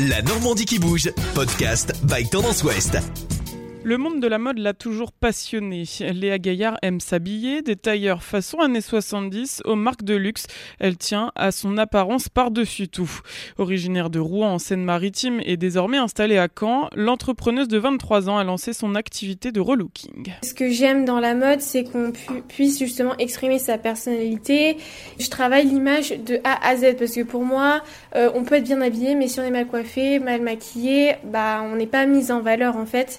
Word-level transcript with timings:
La 0.00 0.22
Normandie 0.22 0.64
qui 0.64 0.78
bouge, 0.78 1.10
podcast 1.34 1.92
by 2.04 2.24
Tendance 2.28 2.62
Ouest. 2.62 2.98
Le 3.88 3.96
monde 3.96 4.20
de 4.20 4.28
la 4.28 4.36
mode 4.36 4.58
l'a 4.58 4.74
toujours 4.74 5.12
passionné. 5.12 5.84
Léa 6.12 6.38
Gaillard 6.38 6.76
aime 6.82 7.00
s'habiller, 7.00 7.62
des 7.62 7.74
tailleurs 7.74 8.22
façon 8.22 8.60
années 8.60 8.82
70 8.82 9.62
aux 9.64 9.76
marques 9.76 10.04
de 10.04 10.14
luxe. 10.14 10.46
Elle 10.78 10.98
tient 10.98 11.32
à 11.34 11.52
son 11.52 11.78
apparence 11.78 12.28
par-dessus 12.28 12.88
tout. 12.88 13.10
Originaire 13.56 14.10
de 14.10 14.18
Rouen 14.18 14.52
en 14.52 14.58
Seine-Maritime 14.58 15.40
et 15.42 15.56
désormais 15.56 15.96
installée 15.96 16.36
à 16.36 16.48
Caen, 16.54 16.90
l'entrepreneuse 16.94 17.66
de 17.66 17.78
23 17.78 18.28
ans 18.28 18.36
a 18.36 18.44
lancé 18.44 18.74
son 18.74 18.94
activité 18.94 19.52
de 19.52 19.60
relooking. 19.60 20.34
Ce 20.42 20.52
que 20.52 20.68
j'aime 20.68 21.06
dans 21.06 21.18
la 21.18 21.34
mode, 21.34 21.62
c'est 21.62 21.84
qu'on 21.84 22.12
puisse 22.46 22.78
justement 22.78 23.16
exprimer 23.16 23.58
sa 23.58 23.78
personnalité. 23.78 24.76
Je 25.18 25.30
travaille 25.30 25.64
l'image 25.64 26.10
de 26.10 26.40
A 26.44 26.68
à 26.68 26.76
Z 26.76 26.96
parce 26.98 27.14
que 27.14 27.22
pour 27.22 27.42
moi, 27.42 27.80
euh, 28.16 28.30
on 28.34 28.44
peut 28.44 28.56
être 28.56 28.64
bien 28.64 28.82
habillé, 28.82 29.14
mais 29.14 29.28
si 29.28 29.40
on 29.40 29.44
est 29.44 29.50
mal 29.50 29.66
coiffé, 29.66 30.18
mal 30.18 30.42
maquillé, 30.42 31.14
bah 31.24 31.62
on 31.64 31.76
n'est 31.76 31.86
pas 31.86 32.04
mis 32.04 32.30
en 32.30 32.42
valeur 32.42 32.76
en 32.76 32.84
fait. 32.84 33.18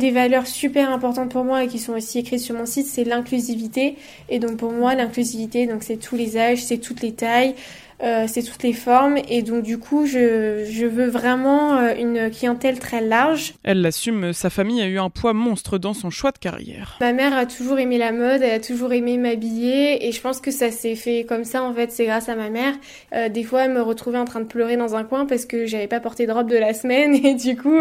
Des 0.00 0.10
valeurs 0.10 0.48
super 0.48 0.90
importantes 0.90 1.30
pour 1.30 1.44
moi 1.44 1.62
et 1.62 1.68
qui 1.68 1.78
sont 1.78 1.92
aussi 1.92 2.18
écrites 2.18 2.40
sur 2.40 2.56
mon 2.56 2.66
site, 2.66 2.86
c'est 2.86 3.04
l'inclusivité. 3.04 3.96
Et 4.28 4.40
donc 4.40 4.56
pour 4.56 4.72
moi, 4.72 4.96
l'inclusivité, 4.96 5.66
donc 5.66 5.84
c'est 5.84 5.98
tous 5.98 6.16
les 6.16 6.36
âges, 6.36 6.64
c'est 6.64 6.78
toutes 6.78 7.02
les 7.02 7.12
tailles. 7.12 7.54
Euh, 8.02 8.24
c'est 8.26 8.42
toutes 8.42 8.62
les 8.62 8.72
formes 8.72 9.18
et 9.28 9.42
donc 9.42 9.62
du 9.62 9.76
coup 9.76 10.06
je, 10.06 10.64
je 10.70 10.86
veux 10.86 11.08
vraiment 11.08 11.76
euh, 11.76 11.94
une 11.98 12.30
clientèle 12.30 12.78
très 12.78 13.02
large. 13.02 13.54
Elle 13.62 13.82
l'assume, 13.82 14.32
sa 14.32 14.48
famille 14.48 14.80
a 14.80 14.86
eu 14.86 14.98
un 14.98 15.10
poids 15.10 15.34
monstre 15.34 15.76
dans 15.76 15.92
son 15.92 16.08
choix 16.08 16.32
de 16.32 16.38
carrière. 16.38 16.96
Ma 17.00 17.12
mère 17.12 17.36
a 17.36 17.44
toujours 17.44 17.78
aimé 17.78 17.98
la 17.98 18.12
mode, 18.12 18.40
elle 18.40 18.54
a 18.54 18.60
toujours 18.60 18.94
aimé 18.94 19.18
m'habiller 19.18 20.06
et 20.08 20.12
je 20.12 20.20
pense 20.20 20.40
que 20.40 20.50
ça 20.50 20.70
s'est 20.70 20.94
fait 20.94 21.26
comme 21.28 21.44
ça 21.44 21.62
en 21.62 21.74
fait, 21.74 21.92
c'est 21.92 22.06
grâce 22.06 22.30
à 22.30 22.36
ma 22.36 22.48
mère. 22.48 22.74
Euh, 23.12 23.28
des 23.28 23.44
fois 23.44 23.64
elle 23.64 23.72
me 23.72 23.82
retrouvait 23.82 24.18
en 24.18 24.24
train 24.24 24.40
de 24.40 24.46
pleurer 24.46 24.78
dans 24.78 24.96
un 24.96 25.04
coin 25.04 25.26
parce 25.26 25.44
que 25.44 25.66
j'avais 25.66 25.88
pas 25.88 26.00
porté 26.00 26.26
de 26.26 26.32
robe 26.32 26.48
de 26.48 26.56
la 26.56 26.72
semaine 26.72 27.14
et 27.24 27.34
du 27.34 27.56
coup 27.56 27.80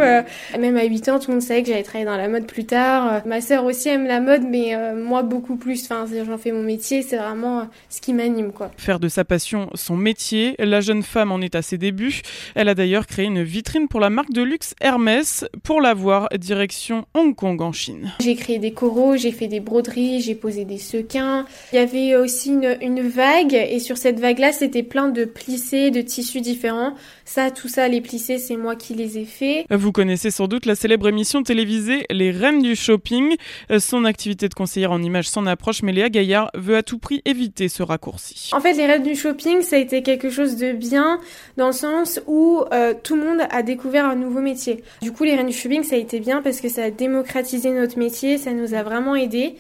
même 0.60 0.78
à 0.78 0.84
8 0.84 1.10
ans 1.10 1.20
tout 1.20 1.32
le 1.32 1.36
monde 1.36 1.44
savait 1.44 1.62
que 1.62 1.70
j'allais 1.70 1.84
travailler 1.84 2.06
dans 2.06 2.18
la 2.18 2.28
mode 2.28 2.46
plus 2.46 2.66
tard. 2.66 3.22
Ma 3.26 3.40
sœur 3.40 3.64
aussi 3.64 3.88
aime 3.88 4.06
la 4.06 4.20
mode 4.20 4.44
mais 4.44 4.76
moi 4.96 5.24
beaucoup 5.24 5.56
plus, 5.56 5.86
enfin 5.86 6.06
j'en 6.26 6.38
fais 6.38 6.52
mon 6.52 6.64
métier, 6.64 7.04
c'est 7.04 7.18
vraiment 7.18 7.68
ce 7.90 8.02
qui 8.02 8.14
m'anime 8.14 8.52
quoi. 8.52 8.72
Faire 8.76 9.00
de 9.00 9.08
sa 9.08 9.24
passion 9.24 9.70
son 9.76 9.96
métier 9.96 10.09
métier. 10.10 10.56
La 10.58 10.82
jeune 10.82 11.04
femme 11.04 11.32
en 11.32 11.40
est 11.40 11.54
à 11.54 11.62
ses 11.62 11.78
débuts. 11.78 12.22
Elle 12.56 12.68
a 12.68 12.74
d'ailleurs 12.74 13.06
créé 13.06 13.26
une 13.26 13.44
vitrine 13.44 13.88
pour 13.88 14.00
la 14.00 14.10
marque 14.10 14.32
de 14.32 14.42
luxe 14.42 14.74
Hermès. 14.82 15.46
Pour 15.64 15.82
la 15.82 15.94
voir, 15.94 16.30
direction 16.36 17.06
Hong 17.14 17.36
Kong 17.36 17.62
en 17.62 17.72
Chine. 17.72 18.12
J'ai 18.20 18.36
créé 18.36 18.58
des 18.58 18.72
coraux, 18.72 19.18
j'ai 19.18 19.32
fait 19.32 19.48
des 19.48 19.60
broderies, 19.60 20.22
j'ai 20.22 20.34
posé 20.34 20.66
des 20.66 20.80
sequins. 20.80 21.46
Il 21.72 21.76
y 21.76 21.78
avait 21.80 22.16
aussi 22.16 22.50
une, 22.50 22.76
une 22.82 23.08
vague 23.08 23.54
et 23.54 23.78
sur 23.78 23.98
cette 23.98 24.20
vague-là, 24.20 24.52
c'était 24.52 24.82
plein 24.82 25.10
de 25.10 25.26
plissés, 25.26 25.92
de 25.92 26.02
tissus 26.02 26.42
différents. 26.42 26.96
Ça, 27.24 27.52
tout 27.52 27.68
ça, 27.68 27.88
les 27.88 28.02
plissés, 28.02 28.40
c'est 28.40 28.58
moi 28.58 28.76
qui 28.76 28.96
les 28.96 29.20
ai 29.20 29.26
faits. 29.26 29.68
Vous 29.70 29.92
connaissez 29.92 30.32
sans 30.32 30.48
doute 30.48 30.66
la 30.66 30.74
célèbre 30.74 31.08
émission 31.08 31.44
télévisée 31.44 32.08
Les 32.10 32.32
Reines 32.32 32.64
du 32.64 32.76
Shopping. 32.76 33.36
Son 33.78 34.06
activité 34.06 34.50
de 34.50 34.56
conseillère 34.56 34.92
en 34.92 35.04
images 35.04 35.30
s'en 35.30 35.46
approche, 35.46 35.84
mais 35.84 35.92
Léa 35.92 36.10
Gaillard 36.10 36.50
veut 36.56 36.78
à 36.78 36.82
tout 36.82 36.98
prix 36.98 37.22
éviter 37.26 37.70
ce 37.70 37.84
raccourci. 37.84 38.50
En 38.54 38.60
fait, 38.60 38.74
les 38.74 38.88
Reines 38.88 39.04
du 39.04 39.14
Shopping, 39.14 39.62
ça 39.62 39.76
a 39.76 39.80
été 39.80 39.99
quelque 40.02 40.30
chose 40.30 40.56
de 40.56 40.72
bien 40.72 41.20
dans 41.58 41.68
le 41.68 41.74
sens 41.74 42.20
où 42.28 42.64
euh, 42.72 42.94
tout 43.02 43.16
le 43.16 43.24
monde 43.24 43.42
a 43.50 43.64
découvert 43.64 44.06
un 44.06 44.16
nouveau 44.16 44.42
métier. 44.42 44.84
Du 45.02 45.12
coup, 45.12 45.24
les 45.24 45.36
Reines 45.36 45.48
du 45.48 45.54
Shopping, 45.54 45.84
ça 45.84 45.96
a 45.96 46.00
été 46.00 46.20
bien 46.20 46.42
parce 46.42 46.62
que 46.62 46.70
ça 46.70 46.84
a 46.84 46.90
démocratisé 46.90 47.72
notre 47.72 47.98
métier, 47.98 48.38
ça 48.38 48.52
nous 48.52 48.74
a 48.74 48.84
vraiment 48.84 49.16
aidés. 49.16 49.56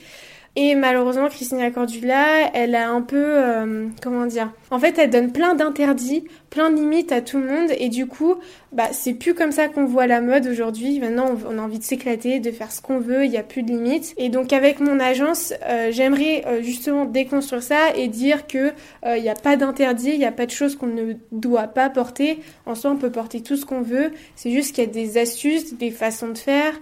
Et 0.61 0.75
malheureusement, 0.75 1.29
Christina 1.29 1.71
Cordula, 1.71 2.53
elle 2.53 2.75
a 2.75 2.89
un 2.89 3.01
peu, 3.01 3.15
euh, 3.17 3.87
comment 4.03 4.25
dire, 4.25 4.51
en 4.71 4.77
fait, 4.77 4.97
elle 4.97 5.09
donne 5.09 5.31
plein 5.31 5.55
d'interdits, 5.55 6.25
plein 6.49 6.69
de 6.69 6.75
limites 6.75 7.13
à 7.13 7.21
tout 7.21 7.37
le 7.37 7.45
monde, 7.45 7.69
et 7.77 7.87
du 7.87 8.07
coup, 8.07 8.35
bah, 8.73 8.89
c'est 8.91 9.13
plus 9.13 9.33
comme 9.33 9.53
ça 9.53 9.69
qu'on 9.69 9.85
voit 9.85 10.05
la 10.05 10.19
mode 10.19 10.47
aujourd'hui. 10.47 10.99
Maintenant, 10.99 11.27
on 11.49 11.57
a 11.57 11.61
envie 11.61 11.79
de 11.79 11.83
s'éclater, 11.85 12.41
de 12.41 12.51
faire 12.51 12.73
ce 12.73 12.81
qu'on 12.81 12.99
veut, 12.99 13.23
il 13.23 13.31
n'y 13.31 13.37
a 13.37 13.43
plus 13.43 13.63
de 13.63 13.69
limites. 13.69 14.13
Et 14.17 14.27
donc, 14.27 14.51
avec 14.51 14.81
mon 14.81 14.99
agence, 14.99 15.53
euh, 15.63 15.93
j'aimerais 15.93 16.43
euh, 16.45 16.61
justement 16.61 17.05
déconstruire 17.05 17.63
ça 17.63 17.95
et 17.95 18.09
dire 18.09 18.45
que 18.45 18.73
il 19.05 19.21
n'y 19.21 19.29
a 19.29 19.35
pas 19.35 19.55
d'interdit, 19.55 20.09
il 20.09 20.19
n'y 20.19 20.25
a 20.25 20.31
pas 20.33 20.45
de 20.45 20.51
choses 20.51 20.75
qu'on 20.75 20.87
ne 20.87 21.13
doit 21.31 21.67
pas 21.67 21.89
porter. 21.89 22.39
En 22.65 22.75
soi, 22.75 22.91
on 22.91 22.97
peut 22.97 23.11
porter 23.11 23.41
tout 23.41 23.55
ce 23.55 23.65
qu'on 23.65 23.81
veut. 23.81 24.11
C'est 24.35 24.51
juste 24.51 24.75
qu'il 24.75 24.83
y 24.83 24.87
a 24.87 24.89
des 24.89 25.17
astuces, 25.17 25.73
des 25.77 25.89
façons 25.89 26.27
de 26.27 26.37
faire 26.37 26.73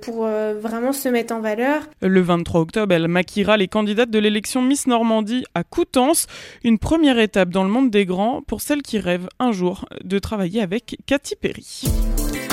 pour 0.00 0.26
vraiment 0.26 0.92
se 0.92 1.08
mettre 1.08 1.34
en 1.34 1.40
valeur. 1.40 1.88
Le 2.00 2.20
23 2.20 2.61
octobre, 2.62 2.94
elle 2.94 3.08
maquillera 3.08 3.56
les 3.56 3.68
candidates 3.68 4.10
de 4.10 4.18
l'élection 4.18 4.62
Miss 4.62 4.86
Normandie 4.86 5.44
à 5.54 5.64
Coutances, 5.64 6.26
une 6.64 6.78
première 6.78 7.18
étape 7.18 7.50
dans 7.50 7.64
le 7.64 7.70
monde 7.70 7.90
des 7.90 8.06
grands 8.06 8.40
pour 8.42 8.62
celles 8.62 8.82
qui 8.82 8.98
rêvent 8.98 9.28
un 9.38 9.52
jour 9.52 9.86
de 10.02 10.18
travailler 10.18 10.62
avec 10.62 10.96
Katy 11.06 11.36
Perry. 11.36 11.82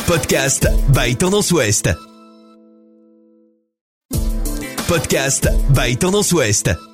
Podcast 0.06 0.68
by 0.90 1.16
Tendance 1.16 1.52
Ouest. 1.52 1.90
Podcast 4.88 5.48
by 5.70 5.96
Tendance 5.96 6.32
Ouest. 6.34 6.89